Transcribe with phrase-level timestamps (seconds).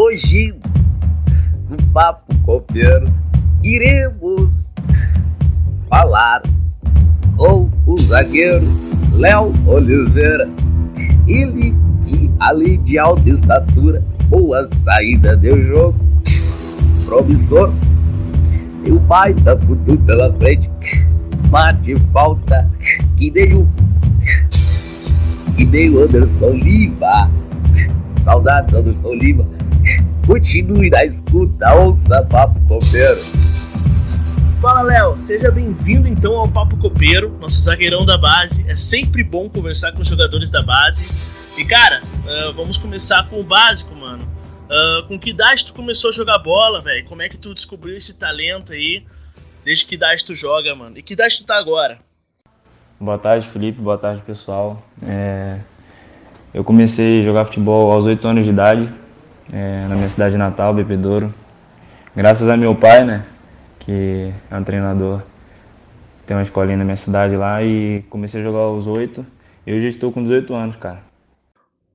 [0.00, 0.54] Hoje,
[1.68, 3.12] no Papo Copeiro,
[3.64, 4.48] iremos
[5.88, 6.40] falar
[7.36, 8.64] com o zagueiro
[9.14, 10.48] Léo Oliveira.
[11.26, 11.74] Ele
[12.06, 15.98] que, além de alta estatura, boa saída do jogo,
[17.04, 17.72] promissor,
[18.86, 20.70] e o baita futuro pela frente,
[21.50, 22.70] bate falta,
[23.16, 23.66] que o,
[25.56, 27.28] que o Anderson Lima.
[28.22, 29.57] Saudades, Anderson Lima.
[30.26, 33.22] Continue na escuta, ouça Papo Copeiro.
[34.60, 35.16] Fala, Léo.
[35.16, 38.68] Seja bem-vindo então ao Papo Copeiro, nosso zagueirão da base.
[38.68, 41.08] É sempre bom conversar com os jogadores da base.
[41.56, 44.24] E, cara, uh, vamos começar com o básico, mano.
[44.68, 47.04] Uh, com que idade tu começou a jogar bola, velho?
[47.06, 49.04] Como é que tu descobriu esse talento aí?
[49.64, 50.98] Desde que idade tu joga, mano?
[50.98, 51.98] E que idade tu tá agora?
[53.00, 53.80] Boa tarde, Felipe.
[53.80, 54.82] Boa tarde, pessoal.
[55.02, 55.58] É...
[56.52, 58.92] Eu comecei a jogar futebol aos 8 anos de idade,
[59.52, 61.32] é, na minha cidade natal, Bebedouro.
[62.14, 63.24] Graças a meu pai, né,
[63.78, 65.22] que é um treinador,
[66.26, 69.24] tem uma escolinha na minha cidade lá e comecei a jogar aos 8
[69.66, 71.02] e hoje estou com 18 anos, cara.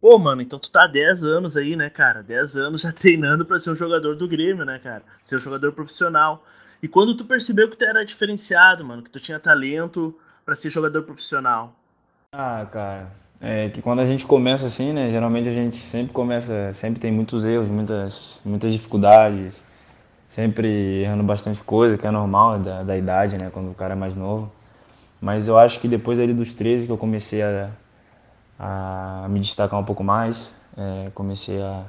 [0.01, 2.21] Pô, mano, então tu tá há 10 anos aí, né, cara?
[2.21, 5.03] 10 anos já treinando para ser um jogador do Grêmio, né, cara?
[5.21, 6.45] Ser um jogador profissional.
[6.81, 10.13] E quando tu percebeu que tu era diferenciado, mano, que tu tinha talento
[10.45, 11.73] para ser jogador profissional?
[12.33, 13.11] Ah, cara,
[13.45, 17.11] é que quando a gente começa assim, né, geralmente a gente sempre começa, sempre tem
[17.11, 19.53] muitos erros, muitas, muitas dificuldades,
[20.30, 23.97] sempre errando bastante coisa, que é normal da, da idade, né, quando o cara é
[23.97, 24.50] mais novo.
[25.19, 27.69] Mas eu acho que depois ali dos 13 que eu comecei a,
[28.58, 31.83] a me destacar um pouco mais, é, comecei a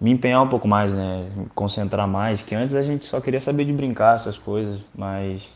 [0.00, 3.40] me empenhar um pouco mais, né, me concentrar mais, que antes a gente só queria
[3.40, 5.46] saber de brincar essas coisas, mas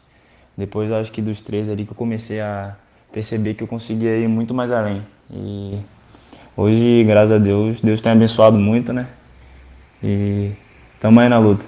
[0.54, 2.76] depois eu acho que dos 13 ali que eu comecei a
[3.12, 5.06] perceber que eu conseguia ir muito mais além.
[5.30, 5.82] E
[6.56, 9.08] hoje, graças a Deus, Deus tem abençoado muito, né?
[10.02, 10.52] E
[10.94, 11.66] estamos aí na luta.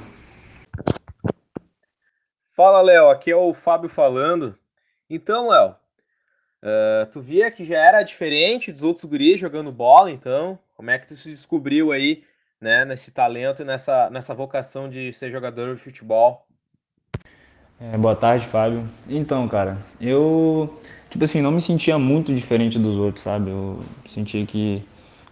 [2.55, 3.09] Fala, Léo.
[3.09, 4.55] Aqui é o Fábio falando.
[5.09, 5.71] Então, Léo,
[6.63, 10.59] uh, tu via que já era diferente dos outros guris jogando bola, então?
[10.77, 12.23] Como é que tu se descobriu aí,
[12.61, 16.47] né, nesse talento e nessa, nessa vocação de ser jogador de futebol?
[17.81, 18.85] É, boa tarde, Fábio.
[19.09, 23.51] Então, cara, eu tipo assim, não me sentia muito diferente dos outros, sabe?
[23.51, 24.83] Eu sentia que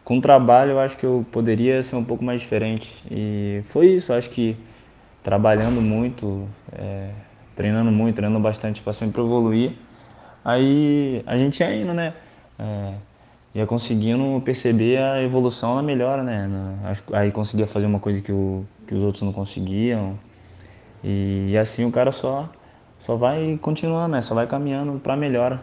[0.03, 3.03] com o trabalho eu acho que eu poderia ser um pouco mais diferente.
[3.11, 4.57] E foi isso, acho que
[5.23, 7.11] trabalhando muito, é,
[7.55, 9.73] treinando muito, treinando bastante para sempre evoluir.
[10.45, 12.15] Aí a gente ia indo, né?
[12.59, 12.95] É,
[13.57, 16.49] ia conseguindo perceber a evolução na melhora, né?
[17.13, 20.19] Aí conseguia fazer uma coisa que, o, que os outros não conseguiam.
[21.03, 22.53] E, assim o cara só
[22.99, 24.23] só vai continuando, né?
[24.23, 25.61] Só vai caminhando para melhora.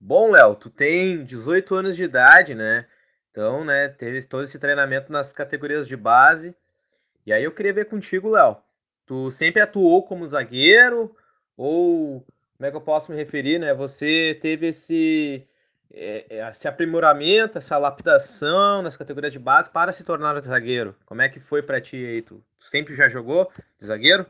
[0.00, 2.86] Bom, Léo, tu tem 18 anos de idade, né?
[3.30, 6.54] Então, né, teve todo esse treinamento nas categorias de base.
[7.24, 8.56] E aí eu queria ver contigo, Léo.
[9.04, 11.14] Tu sempre atuou como zagueiro
[11.56, 12.24] ou
[12.56, 13.74] como é que eu posso me referir, né?
[13.74, 15.46] Você teve esse
[15.92, 20.94] é, esse aprimoramento, essa lapidação nas categorias de base para se tornar zagueiro.
[21.06, 22.22] Como é que foi para ti aí?
[22.22, 24.26] Tu, tu sempre já jogou de zagueiro?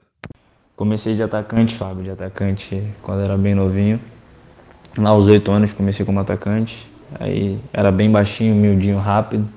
[0.76, 4.00] Comecei de atacante, Fábio, de atacante quando era bem novinho.
[4.98, 6.86] Lá aos oito anos comecei como atacante.
[7.18, 9.48] Aí era bem baixinho, miudinho, rápido.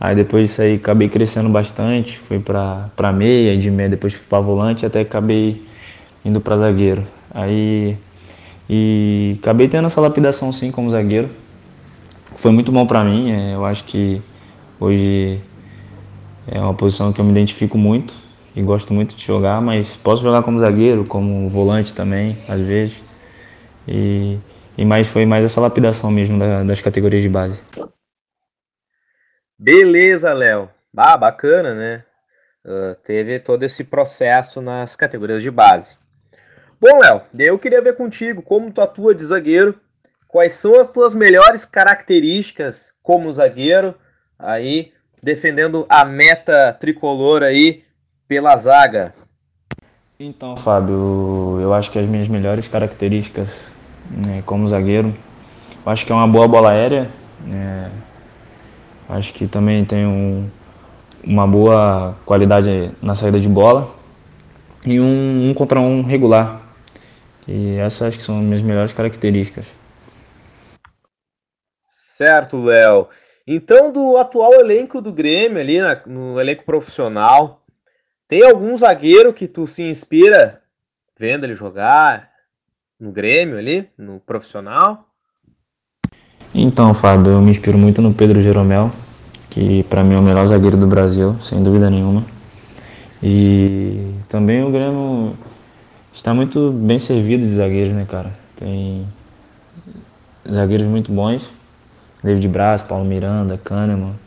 [0.00, 4.26] Aí depois disso aí acabei crescendo bastante, fui pra, pra meia, de meia depois fui
[4.28, 5.66] pra volante, até acabei
[6.24, 7.04] indo pra zagueiro.
[7.32, 7.96] Aí
[8.68, 11.28] e acabei tendo essa lapidação sim como zagueiro.
[12.36, 14.22] Foi muito bom para mim, é, eu acho que
[14.78, 15.40] hoje
[16.46, 18.14] é uma posição que eu me identifico muito
[18.54, 23.02] e gosto muito de jogar, mas posso jogar como zagueiro, como volante também, às vezes.
[23.86, 24.38] E,
[24.76, 27.60] e mais foi mais essa lapidação mesmo da, das categorias de base.
[29.58, 30.70] Beleza, Léo.
[30.96, 32.04] Ah, bacana, né?
[32.64, 35.96] Uh, teve todo esse processo nas categorias de base.
[36.80, 39.74] Bom, Léo, eu queria ver contigo como tu atua de zagueiro,
[40.28, 43.96] quais são as tuas melhores características como zagueiro,
[44.38, 47.82] aí defendendo a meta tricolor aí
[48.28, 49.12] pela zaga?
[50.20, 53.48] Então, Fábio, eu acho que as minhas melhores características
[54.08, 55.12] né, como zagueiro,
[55.84, 57.08] eu acho que é uma boa bola aérea,
[57.44, 57.90] né,
[59.08, 60.48] acho que também tem um,
[61.24, 63.90] uma boa qualidade na saída de bola
[64.86, 66.67] e um, um contra um regular.
[67.48, 69.66] E essas acho que são as minhas melhores características.
[71.88, 73.08] Certo, Léo.
[73.46, 77.64] Então, do atual elenco do Grêmio ali, no elenco profissional,
[78.28, 80.60] tem algum zagueiro que tu se inspira
[81.18, 82.30] vendo ele jogar
[83.00, 85.08] no Grêmio ali, no profissional?
[86.54, 88.90] Então, Fábio, eu me inspiro muito no Pedro Jeromel,
[89.48, 92.24] que para mim é o melhor zagueiro do Brasil, sem dúvida nenhuma.
[93.22, 95.36] E também o Grêmio
[96.18, 98.36] está muito bem servido de zagueiros, né, cara?
[98.56, 99.06] Tem
[100.50, 101.48] zagueiros muito bons.
[102.24, 104.18] David Braz, Paulo Miranda, Kahneman,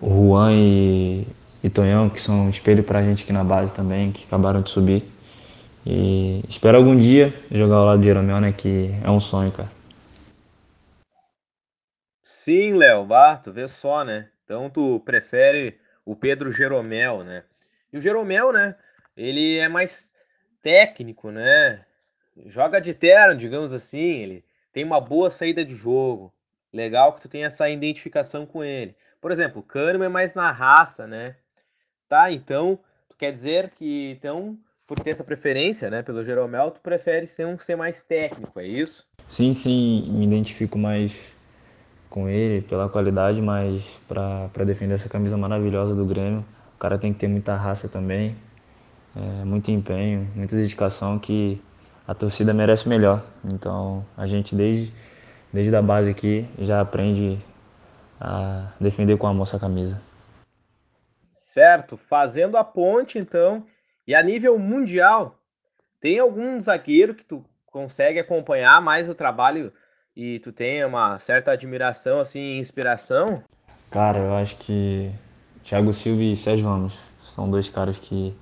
[0.00, 1.26] Juan e,
[1.64, 4.70] e Tonhão, que são um espelho pra gente aqui na base também, que acabaram de
[4.70, 5.02] subir.
[5.84, 8.52] E espero algum dia jogar ao lado de Jeromel, né?
[8.52, 9.70] Que é um sonho, cara.
[12.22, 14.28] Sim, Léo, Barto, vê só, né?
[14.44, 17.42] Então tu prefere o Pedro Jeromel, né?
[17.92, 18.76] E o Jeromel, né?
[19.16, 20.14] Ele é mais
[20.66, 21.84] técnico, né?
[22.46, 23.98] Joga de terno, digamos assim.
[23.98, 26.32] Ele tem uma boa saída de jogo.
[26.72, 28.96] Legal que tu tem essa identificação com ele.
[29.20, 31.36] Por exemplo, o é mais na raça, né?
[32.08, 34.58] Tá, então, tu quer dizer que, então,
[34.88, 38.66] por ter essa preferência, né, pelo Jeromel, tu prefere ser um ser mais técnico, é
[38.66, 39.06] isso?
[39.28, 41.32] Sim, sim, me identifico mais
[42.10, 47.12] com ele pela qualidade, mas para defender essa camisa maravilhosa do Grêmio, o cara tem
[47.12, 48.36] que ter muita raça também,
[49.16, 51.60] é, muito empenho, muita dedicação que
[52.06, 53.24] a torcida merece melhor.
[53.44, 54.92] Então a gente desde,
[55.52, 57.38] desde a base aqui já aprende
[58.20, 60.00] a defender com a moça camisa.
[61.26, 63.64] Certo, fazendo a ponte então,
[64.06, 65.38] e a nível mundial,
[66.00, 69.72] tem algum zagueiro que tu consegue acompanhar mais o trabalho
[70.14, 73.42] e tu tem uma certa admiração, assim, inspiração?
[73.90, 75.10] Cara, eu acho que
[75.64, 78.34] Thiago Silva e Sérgio Ramos são dois caras que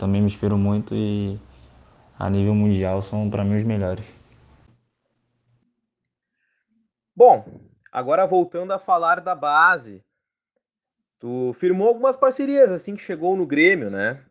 [0.00, 1.38] também me inspiram muito e
[2.18, 4.06] a nível mundial são para mim os melhores.
[7.14, 7.44] Bom,
[7.92, 10.02] agora voltando a falar da base,
[11.18, 14.22] tu firmou algumas parcerias assim que chegou no Grêmio, né?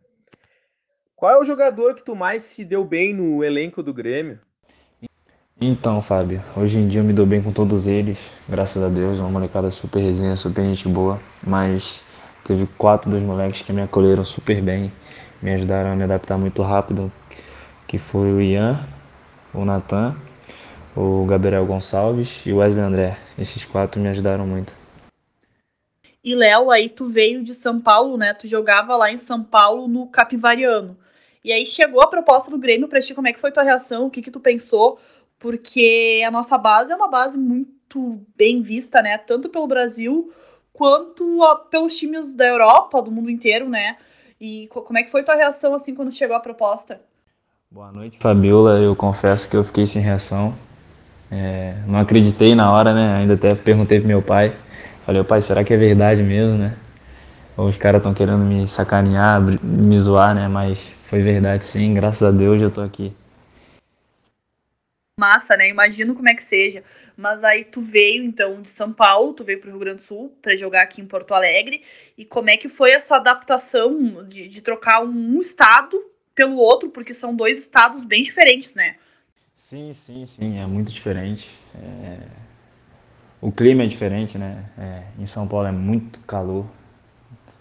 [1.14, 4.40] Qual é o jogador que tu mais se deu bem no elenco do Grêmio?
[5.60, 8.18] Então, Fábio, hoje em dia eu me dou bem com todos eles,
[8.48, 12.02] graças a Deus, uma molecada super resenha, super gente boa, mas
[12.42, 14.90] teve quatro dos moleques que me acolheram super bem,
[15.42, 17.12] me ajudaram a me adaptar muito rápido,
[17.86, 18.78] que foi o Ian,
[19.54, 20.16] o Natan,
[20.96, 23.18] o Gabriel Gonçalves e o Wesley André.
[23.38, 24.74] Esses quatro me ajudaram muito.
[26.22, 28.34] E Léo, aí tu veio de São Paulo, né?
[28.34, 30.96] Tu jogava lá em São Paulo no Capivariano.
[31.42, 34.06] E aí chegou a proposta do Grêmio pra ti, como é que foi tua reação?
[34.06, 35.00] O que que tu pensou?
[35.40, 39.18] porque a nossa base é uma base muito bem vista, né?
[39.18, 40.32] Tanto pelo Brasil
[40.72, 43.96] quanto a, pelos times da Europa, do mundo inteiro, né?
[44.40, 47.00] E como é que foi tua reação assim quando chegou a proposta?
[47.70, 48.78] Boa noite, Fabiola.
[48.78, 50.54] Eu confesso que eu fiquei sem reação.
[51.30, 53.16] É, não acreditei na hora, né?
[53.16, 54.56] Ainda até perguntei pro meu pai.
[55.04, 56.74] Falei, pai, será que é verdade mesmo, né?
[57.56, 60.48] Ou os caras estão querendo me sacanear, me zoar, né?
[60.48, 63.12] Mas foi verdade sim, graças a Deus eu tô aqui
[65.18, 65.68] massa, né?
[65.68, 66.82] Imagino como é que seja.
[67.16, 70.36] Mas aí tu veio, então, de São Paulo, tu veio pro Rio Grande do Sul
[70.40, 71.82] para jogar aqui em Porto Alegre.
[72.16, 76.02] E como é que foi essa adaptação de, de trocar um estado
[76.34, 78.96] pelo outro, porque são dois estados bem diferentes, né?
[79.54, 81.50] Sim, sim, sim, é muito diferente.
[81.74, 82.18] É...
[83.42, 84.64] O clima é diferente, né?
[84.78, 85.02] É...
[85.18, 86.66] Em São Paulo é muito calor,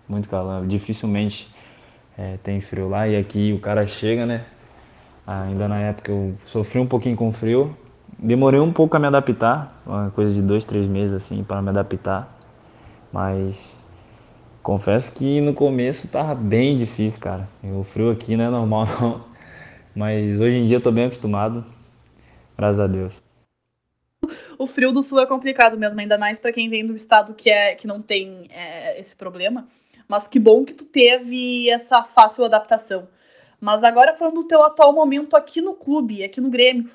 [0.07, 0.65] muito calor.
[0.65, 1.53] Dificilmente
[2.17, 4.45] é, tem frio lá e aqui o cara chega, né?
[5.29, 7.77] Ainda na época eu sofri um pouquinho com frio.
[8.17, 11.69] Demorei um pouco a me adaptar, uma coisa de dois, três meses assim para me
[11.69, 12.35] adaptar.
[13.13, 13.77] Mas
[14.63, 17.47] confesso que no começo tava bem difícil, cara.
[17.63, 19.23] O frio aqui não é normal não.
[19.95, 21.63] Mas hoje em dia eu tô bem acostumado.
[22.57, 23.13] Graças a Deus.
[24.57, 27.51] O frio do sul é complicado mesmo, ainda mais para quem vem do estado que,
[27.51, 29.67] é, que não tem é, esse problema.
[30.07, 33.07] Mas que bom que tu teve essa fácil adaptação.
[33.59, 36.89] Mas agora falando do teu atual momento aqui no clube, aqui no Grêmio,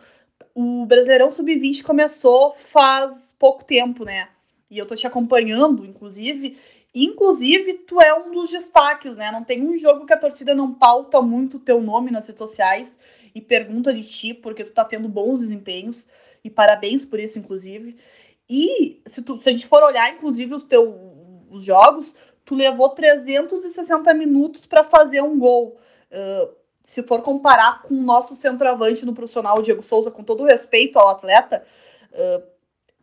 [0.55, 4.29] o Brasileirão Sub-20 começou faz pouco tempo, né?
[4.71, 6.59] E eu tô te acompanhando, inclusive.
[6.95, 9.31] Inclusive, tu é um dos destaques, né?
[9.31, 12.39] Não tem um jogo que a torcida não pauta muito o teu nome nas redes
[12.39, 12.95] sociais
[13.35, 16.07] e pergunta de ti, porque tu tá tendo bons desempenhos.
[16.43, 17.97] E parabéns por isso, inclusive.
[18.49, 20.95] E se, tu, se a gente for olhar, inclusive, os teus
[21.51, 22.13] os jogos,
[22.45, 25.79] tu levou 360 minutos para fazer um gol.
[26.15, 26.55] Uh,
[26.85, 30.99] se for comparar com o nosso centroavante no profissional, o Diego Souza, com todo respeito
[30.99, 31.65] ao atleta,
[32.13, 32.43] uh,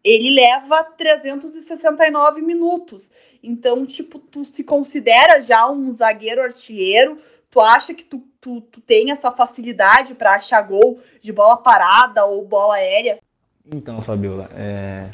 [0.03, 3.11] ele leva 369 minutos.
[3.43, 7.17] Então, tipo, tu se considera já um zagueiro artilheiro?
[7.49, 12.25] Tu acha que tu, tu, tu tem essa facilidade para achar gol de bola parada
[12.25, 13.19] ou bola aérea?
[13.65, 15.09] Então, Fabiola, é...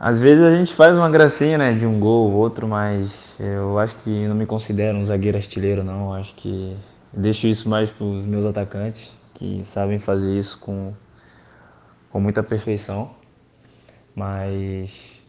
[0.00, 3.78] Às vezes a gente faz uma gracinha, né, de um gol ou outro, mas eu
[3.78, 6.12] acho que não me considero um zagueiro artilheiro, não.
[6.14, 6.76] Acho que
[7.12, 10.92] deixo isso mais para os meus atacantes, que sabem fazer isso com,
[12.10, 13.10] com muita perfeição.
[14.14, 15.20] Mas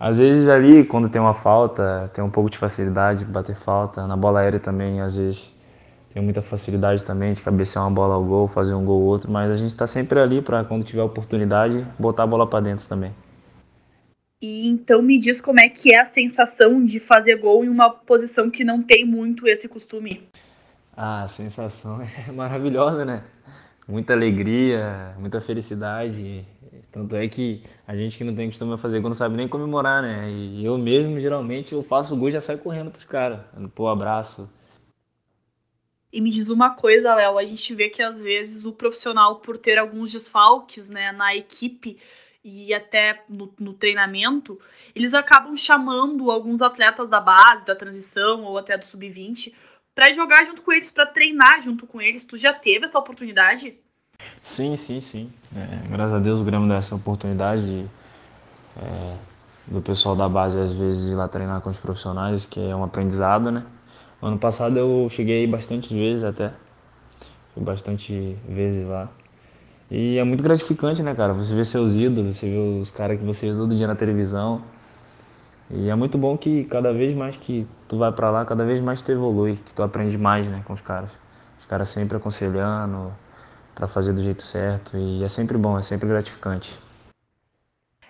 [0.00, 4.06] Às vezes ali, quando tem uma falta, tem um pouco de facilidade de bater falta.
[4.06, 5.50] Na bola aérea também, às vezes,
[6.14, 9.30] tem muita facilidade também de cabecear uma bola ao gol, fazer um gol ou outro.
[9.32, 12.86] Mas a gente está sempre ali para, quando tiver oportunidade, botar a bola para dentro
[12.88, 13.12] também.
[14.46, 17.88] E então me diz como é que é a sensação de fazer gol em uma
[17.88, 20.28] posição que não tem muito esse costume.
[20.94, 23.24] Ah, a sensação é maravilhosa, né?
[23.88, 26.44] Muita alegria, muita felicidade.
[26.92, 29.48] Tanto é que a gente que não tem costume de fazer gol não sabe nem
[29.48, 30.30] comemorar, né?
[30.30, 33.40] E eu mesmo, geralmente, eu faço gol e já saio correndo pros caras.
[33.74, 34.46] Pô, abraço.
[36.12, 39.56] E me diz uma coisa, Léo, a gente vê que às vezes o profissional, por
[39.56, 41.96] ter alguns desfalques né, na equipe,
[42.44, 44.60] e até no, no, treinamento,
[44.94, 49.54] eles acabam chamando alguns atletas da base, da transição ou até do sub-20
[49.94, 52.24] para jogar junto com eles, para treinar junto com eles.
[52.24, 53.78] Tu já teve essa oportunidade?
[54.42, 55.32] Sim, sim, sim.
[55.56, 57.86] É, graças a Deus o Grêmio dá essa oportunidade de,
[58.76, 59.16] é,
[59.66, 62.84] do pessoal da base às vezes ir lá treinar com os profissionais, que é um
[62.84, 63.64] aprendizado, né?
[64.20, 66.52] Ano passado eu cheguei bastante vezes até.
[67.54, 69.10] Fui bastante vezes lá.
[69.90, 71.32] E é muito gratificante, né, cara?
[71.34, 74.62] Você vê seus ídolos, você vê os caras que você vê todo dia na televisão.
[75.70, 78.80] E é muito bom que cada vez mais que tu vai para lá, cada vez
[78.80, 81.10] mais tu evolui, que tu aprende mais, né, com os caras.
[81.58, 83.14] Os caras sempre aconselhando
[83.74, 86.78] para fazer do jeito certo e é sempre bom, é sempre gratificante.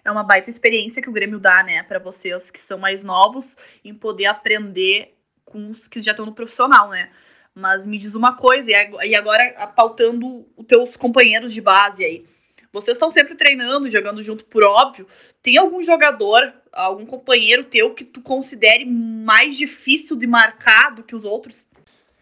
[0.04, 3.44] É uma baita experiência que o Grêmio dá, né, para vocês que são mais novos,
[3.84, 5.14] em poder aprender
[5.44, 7.08] com os que já estão no profissional, né?
[7.54, 12.24] Mas me diz uma coisa, e agora pautando os teus companheiros de base aí.
[12.72, 15.06] Vocês estão sempre treinando, jogando junto por óbvio.
[15.40, 21.14] Tem algum jogador, algum companheiro teu que tu considere mais difícil de marcar do que
[21.14, 21.54] os outros?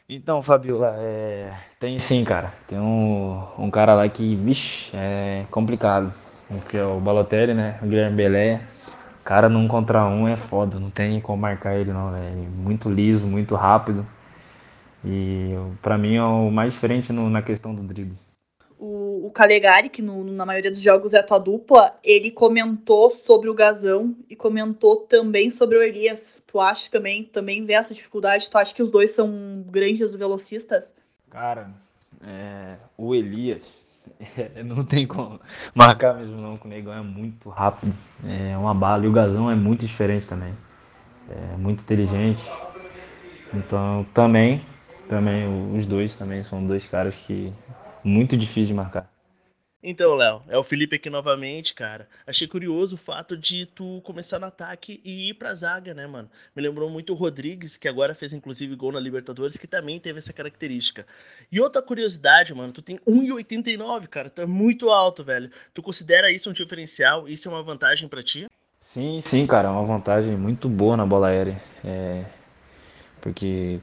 [0.06, 1.50] Então, Fabiola, é...
[1.80, 2.52] tem sim, cara.
[2.66, 6.12] Tem um, um cara lá que, vixe, é complicado.
[6.68, 7.78] Que é o Balotelli, né?
[7.80, 8.60] O Guilherme Belé.
[9.24, 10.78] Cara, num contra um é foda.
[10.78, 12.36] Não tem como marcar ele, não, velho.
[12.36, 14.06] Muito liso, muito rápido.
[15.04, 18.16] E para mim é o mais diferente no, na questão do drible.
[18.78, 23.10] O, o Calegari, que no, na maioria dos jogos é a tua dupla, ele comentou
[23.24, 26.38] sobre o Gazão e comentou também sobre o Elias.
[26.46, 28.50] Tu acha também, também vê essa dificuldade?
[28.50, 30.94] Tu acha que os dois são grandes velocistas?
[31.30, 31.70] Cara,
[32.26, 33.72] é, o Elias
[34.64, 35.40] não tem como
[35.74, 39.04] marcar mesmo não, com o Negão é muito rápido, é uma bala.
[39.04, 40.54] E o Gazão é muito diferente também,
[41.30, 42.44] é muito inteligente.
[43.54, 44.60] Então também
[45.12, 47.52] também os dois também são dois caras que
[48.02, 49.12] muito difícil de marcar.
[49.84, 52.08] Então, Léo, é o Felipe aqui novamente, cara.
[52.24, 56.30] Achei curioso o fato de tu começar no ataque e ir pra zaga, né, mano?
[56.54, 60.20] Me lembrou muito o Rodrigues, que agora fez inclusive gol na Libertadores, que também teve
[60.20, 61.04] essa característica.
[61.50, 65.50] E outra curiosidade, mano, tu tem 1,89, cara, é muito alto, velho.
[65.74, 67.28] Tu considera isso um diferencial?
[67.28, 68.46] Isso é uma vantagem para ti?
[68.78, 71.60] Sim, sim, cara, é uma vantagem muito boa na bola aérea.
[71.84, 72.24] É...
[73.20, 73.80] Porque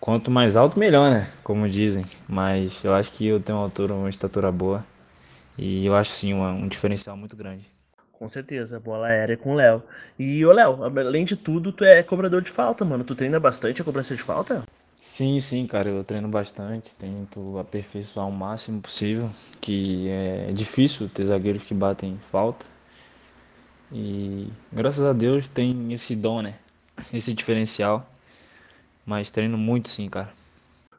[0.00, 1.28] Quanto mais alto, melhor, né?
[1.42, 2.04] Como dizem.
[2.28, 4.84] Mas eu acho que eu tenho uma altura, uma estatura boa.
[5.56, 7.66] E eu acho sim um, um diferencial muito grande.
[8.12, 9.82] Com certeza, bola aérea com o Léo.
[10.18, 13.04] E o Léo, além de tudo, tu é cobrador de falta, mano.
[13.04, 14.62] Tu treina bastante a cobrança de falta?
[15.00, 21.24] Sim, sim, cara, eu treino bastante, tento aperfeiçoar o máximo possível, que é difícil ter
[21.24, 22.66] zagueiros que batem falta.
[23.92, 26.54] E graças a Deus tem esse dom, né?
[27.12, 28.04] Esse diferencial.
[29.08, 30.28] Mas treino muito sim, cara.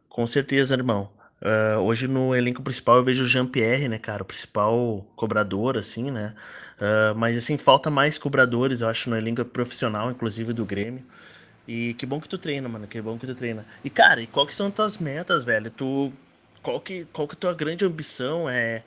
[0.10, 1.12] Com certeza, irmão.
[1.40, 4.24] Uh, hoje no elenco principal eu vejo o Jean-Pierre, né, cara?
[4.24, 6.34] O principal cobrador, assim, né?
[6.82, 11.04] Uh, mas, assim, falta mais cobradores, eu acho, no elenco profissional, inclusive do Grêmio.
[11.68, 12.88] E que bom que tu treina, mano.
[12.88, 13.64] Que bom que tu treina.
[13.84, 15.70] E, cara, e qual que são tuas metas, velho?
[15.70, 16.12] Tu.
[16.64, 18.50] Qual que, qual que é tua grande ambição?
[18.50, 18.82] É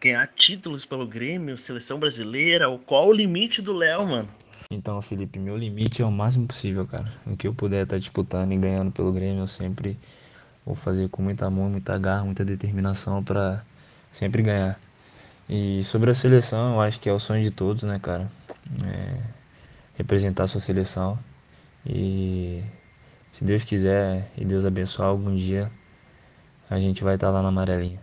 [0.00, 2.66] ganhar títulos pelo Grêmio, seleção brasileira?
[2.86, 4.28] Qual o limite do Léo, mano?
[4.70, 7.12] Então, Felipe, meu limite é o máximo possível, cara.
[7.26, 9.98] O que eu puder estar disputando e ganhando pelo Grêmio, eu sempre
[10.64, 13.64] vou fazer com muita mão, muita garra, muita determinação para
[14.12, 14.78] sempre ganhar.
[15.48, 18.30] E sobre a seleção, eu acho que é o sonho de todos, né, cara?
[18.84, 19.38] É
[19.98, 21.18] representar a sua seleção.
[21.84, 22.62] E
[23.32, 25.70] se Deus quiser e Deus abençoar, algum dia
[26.70, 28.00] a gente vai estar lá na amarelinha.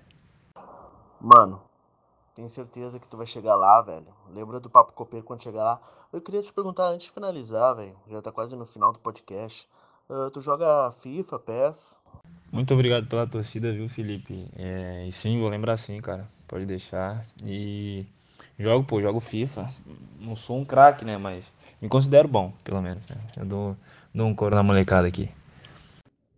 [1.21, 1.62] Mano,
[2.36, 4.08] tenho certeza que tu vai chegar lá, velho.
[4.34, 5.82] Lembra do Papo Copeiro quando chegar lá?
[6.12, 7.96] Eu queria te perguntar antes de finalizar, velho.
[8.10, 9.68] Já tá quase no final do podcast.
[10.10, 12.00] Uh, tu joga FIFA, PES?
[12.51, 14.46] Muito obrigado pela torcida, viu, Felipe?
[14.56, 16.27] É, e sim, vou lembrar sim, cara.
[16.48, 17.25] Pode deixar.
[17.44, 18.06] E
[18.60, 19.70] jogo, pô, jogo FIFA.
[20.20, 21.18] Não sou um craque, né?
[21.18, 21.46] Mas
[21.82, 23.04] me considero bom, pelo menos.
[23.10, 23.18] Né?
[23.38, 23.77] Eu dou,
[24.13, 25.32] dou um coro na molecada aqui.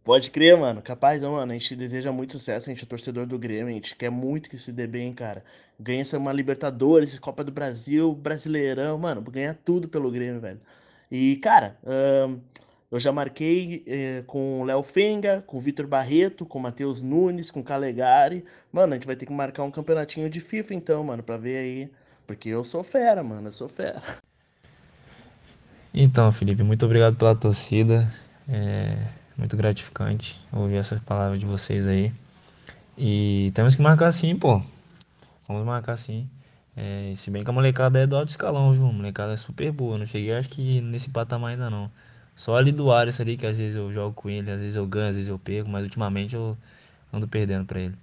[0.08, 0.82] Pode crer, mano.
[0.82, 1.52] Capaz, não, mano.
[1.52, 4.50] A gente deseja muito sucesso, a gente é torcedor do Grêmio, a gente quer muito
[4.50, 5.44] que se dê bem, cara.
[5.78, 9.22] Ganha essa uma Libertadores, Copa do Brasil, Brasileirão, mano.
[9.22, 10.62] Ganha tudo pelo Grêmio, velho.
[11.12, 11.78] E, cara,
[12.90, 17.02] eu já marquei eh, com o Léo Fenga, com o Vitor Barreto, com o Matheus
[17.02, 18.46] Nunes, com o Calegari.
[18.72, 21.58] Mano, a gente vai ter que marcar um campeonatinho de FIFA então, mano, pra ver
[21.58, 21.92] aí.
[22.26, 24.02] Porque eu sou fera, mano, eu sou fera.
[25.94, 28.10] Então, Felipe, muito obrigado pela torcida.
[28.48, 32.12] É muito gratificante ouvir essas palavras de vocês aí.
[32.98, 34.62] E temos que marcar sim, pô.
[35.48, 36.28] Vamos marcar sim.
[36.76, 38.88] É, se bem que a molecada é do alto escalão, viu?
[38.88, 39.98] A molecada é super boa.
[39.98, 41.92] Não cheguei, acho que nesse patamar ainda não.
[42.36, 44.86] Só ali do Arias ali, que às vezes eu jogo com ele, às vezes eu
[44.86, 46.58] ganho, às vezes eu perco, mas ultimamente eu
[47.12, 47.96] ando perdendo pra ele.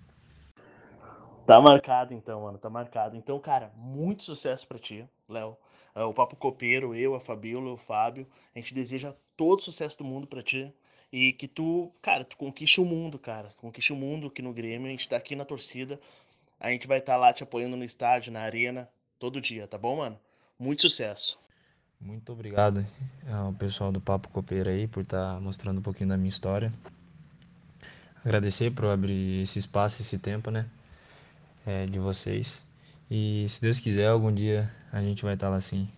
[1.46, 3.16] Tá marcado então, mano, tá marcado.
[3.16, 5.56] Então, cara, muito sucesso pra ti, Léo.
[5.94, 10.04] É, O Papo Copeiro, eu, a Fabíola, o Fábio, a gente deseja todo sucesso do
[10.04, 10.72] mundo pra ti.
[11.14, 13.52] E que tu, cara, tu conquiste o mundo, cara.
[13.60, 14.88] Conquiste o mundo aqui no Grêmio.
[14.88, 16.00] A gente tá aqui na torcida.
[16.58, 19.98] A gente vai estar lá te apoiando no estádio, na arena, todo dia, tá bom,
[19.98, 20.18] mano?
[20.58, 21.38] Muito sucesso.
[22.00, 22.84] Muito obrigado
[23.30, 26.72] ao pessoal do Papo Copeiro aí por estar mostrando um pouquinho da minha história.
[28.24, 30.68] Agradecer por abrir esse espaço, esse tempo, né?
[31.66, 32.62] é, de vocês.
[33.10, 35.88] E se Deus quiser, algum dia a gente vai estar lá sim.